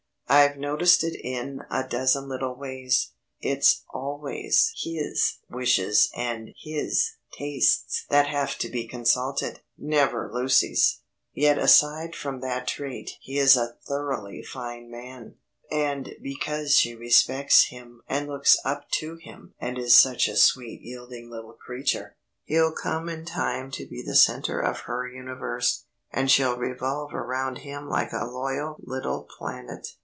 "I've 0.33 0.55
noticed 0.55 1.03
it 1.03 1.19
in 1.21 1.59
a 1.69 1.85
dozen 1.85 2.29
little 2.29 2.55
ways. 2.55 3.09
It's 3.41 3.83
always 3.93 4.71
his 4.77 5.39
wishes 5.49 6.09
and 6.15 6.51
his 6.57 7.15
tastes 7.33 8.05
that 8.09 8.27
have 8.27 8.57
to 8.59 8.69
be 8.69 8.87
consulted, 8.87 9.59
never 9.77 10.31
Lucy's. 10.33 11.01
Yet 11.33 11.57
aside 11.57 12.15
from 12.15 12.39
that 12.39 12.65
trait 12.65 13.17
he 13.19 13.37
is 13.37 13.57
a 13.57 13.75
thoroughly 13.85 14.41
fine 14.41 14.89
man, 14.89 15.35
and 15.69 16.15
because 16.23 16.75
she 16.77 16.95
respects 16.95 17.65
him 17.65 18.01
and 18.07 18.29
looks 18.29 18.55
up 18.63 18.89
to 19.01 19.15
him 19.17 19.53
and 19.59 19.77
is 19.77 19.93
such 19.93 20.29
a 20.29 20.37
sweet 20.37 20.79
yielding 20.81 21.29
little 21.29 21.53
creature, 21.59 22.15
he'll 22.45 22.71
come 22.71 23.09
in 23.09 23.25
time 23.25 23.69
to 23.71 23.85
be 23.85 24.01
the 24.01 24.15
centre 24.15 24.61
of 24.61 24.79
her 24.81 25.05
universe, 25.05 25.83
and 26.09 26.31
she'll 26.31 26.55
revolve 26.57 27.13
around 27.13 27.57
him 27.59 27.89
like 27.89 28.13
a 28.13 28.25
loyal 28.25 28.77
little 28.79 29.27
planet. 29.37 29.89